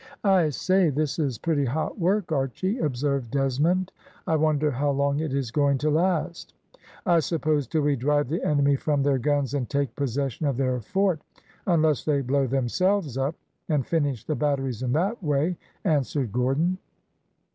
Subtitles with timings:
[0.23, 3.91] "I say, this is pretty hot work, Archy," observed Desmond;
[4.25, 6.55] "I wonder how long it is going to last?"
[7.05, 10.79] "I suppose till we drive the enemy from their guns and take possession of their
[10.81, 11.21] fort,
[11.67, 13.35] unless they blow themselves up,
[13.69, 16.79] and finish the batteries in that way," answered Gordon.